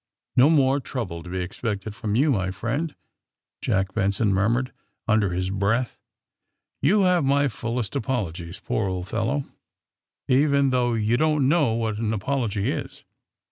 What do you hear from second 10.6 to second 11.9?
though you don't know